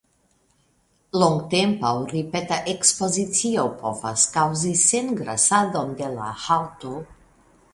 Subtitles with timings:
[1.23, 6.97] Longtempa aŭ ripeta ekspozicio povas kaŭzi sengrasadon de la haŭto.